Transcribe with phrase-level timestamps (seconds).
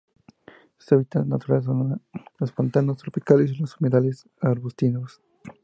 [0.79, 2.01] Sus hábitats naturales son
[2.39, 5.21] los pantanos tropicales y los humedales arbustivos.